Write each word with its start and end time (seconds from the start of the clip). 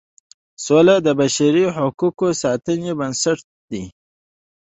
سوله 0.65 0.95
د 1.05 1.07
بشري 1.19 1.65
حقوقو 1.77 2.27
د 2.33 2.37
ساتنې 2.43 2.91
بنسټ 2.99 3.39
دی. 3.71 3.83